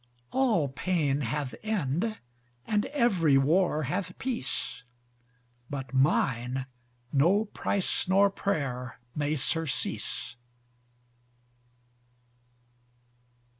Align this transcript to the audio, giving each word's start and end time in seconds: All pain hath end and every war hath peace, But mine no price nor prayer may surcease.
All 0.31 0.67
pain 0.67 1.21
hath 1.21 1.53
end 1.61 2.17
and 2.65 2.87
every 2.87 3.37
war 3.37 3.83
hath 3.83 4.17
peace, 4.17 4.81
But 5.69 5.93
mine 5.93 6.65
no 7.13 7.45
price 7.45 8.07
nor 8.07 8.31
prayer 8.31 8.99
may 9.13 9.35
surcease. 9.35 10.37